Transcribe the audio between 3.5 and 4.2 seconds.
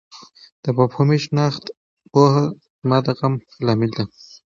لامل ده.